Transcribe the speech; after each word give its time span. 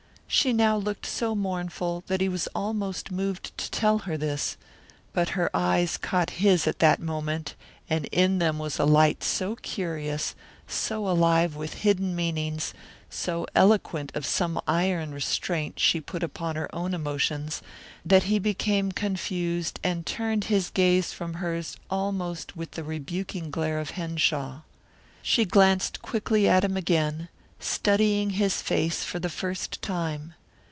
She 0.33 0.53
now 0.53 0.77
looked 0.77 1.05
so 1.05 1.35
mournful 1.35 2.05
that 2.07 2.21
he 2.21 2.29
was 2.29 2.47
almost 2.55 3.11
moved 3.11 3.55
to 3.57 3.69
tell 3.69 3.97
her 3.99 4.15
this, 4.15 4.55
but 5.11 5.31
her 5.31 5.53
eyes 5.53 5.97
caught 5.97 6.29
his 6.39 6.65
at 6.67 6.79
that 6.79 7.01
moment 7.01 7.53
and 7.89 8.05
in 8.13 8.39
them 8.39 8.57
was 8.57 8.79
a 8.79 8.85
light 8.85 9.25
so 9.25 9.57
curious, 9.57 10.33
so 10.69 11.05
alive 11.05 11.57
with 11.57 11.73
hidden 11.83 12.15
meanings, 12.15 12.73
so 13.09 13.45
eloquent 13.55 14.09
of 14.15 14.25
some 14.25 14.57
iron 14.69 15.11
restraint 15.13 15.81
she 15.81 15.99
put 15.99 16.23
upon 16.23 16.55
her 16.55 16.73
own 16.73 16.93
emotions, 16.93 17.61
that 18.05 18.23
he 18.23 18.39
became 18.39 18.93
confused 18.93 19.81
and 19.83 20.05
turned 20.05 20.45
his 20.45 20.69
gaze 20.69 21.11
from 21.11 21.35
hers 21.35 21.75
almost 21.89 22.55
with 22.55 22.71
the 22.71 22.85
rebuking 22.85 23.51
glare 23.51 23.79
of 23.81 23.91
Henshaw. 23.91 24.61
She 25.21 25.43
glanced 25.43 26.01
quickly 26.01 26.47
at 26.47 26.63
him 26.63 26.77
again, 26.77 27.27
studying 27.63 28.31
his 28.31 28.59
face 28.59 29.03
for 29.03 29.19
the 29.19 29.29
first 29.29 29.79
time. 29.83 30.33